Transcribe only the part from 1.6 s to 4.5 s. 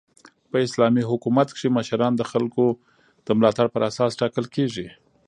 مشران د خلکو د ملاتړ پر اساس ټاکل